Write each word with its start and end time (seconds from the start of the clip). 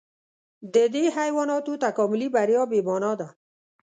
د 0.73 0.75
دې 0.93 1.05
حیواناتو 1.17 1.73
تکاملي 1.85 2.27
بریا 2.35 2.63
بې 2.71 2.79
مانا 2.87 3.11
ده. 3.19 3.27